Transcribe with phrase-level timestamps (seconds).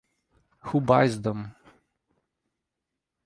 [0.63, 1.55] Who buys them?